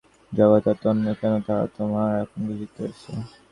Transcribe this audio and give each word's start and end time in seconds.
জগতে 0.31 0.69
এত 0.73 0.83
অন্যায় 0.91 1.17
কেন, 1.19 1.33
তাহা 1.45 1.65
তোমরা 1.75 2.03
এখন 2.23 2.39
বুঝিতেছ। 2.47 3.01